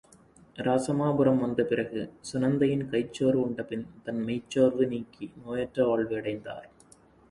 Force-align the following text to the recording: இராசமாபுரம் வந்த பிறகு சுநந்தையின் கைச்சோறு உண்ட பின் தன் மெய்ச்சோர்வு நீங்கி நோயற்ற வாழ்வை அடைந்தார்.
இராசமாபுரம் 0.57 1.37
வந்த 1.37 1.63
பிறகு 1.63 2.01
சுநந்தையின் 2.31 2.83
கைச்சோறு 2.91 3.39
உண்ட 3.45 3.63
பின் 3.63 3.85
தன் 4.03 4.21
மெய்ச்சோர்வு 4.27 4.87
நீங்கி 4.87 5.31
நோயற்ற 5.45 5.87
வாழ்வை 5.87 6.17
அடைந்தார். 6.17 6.67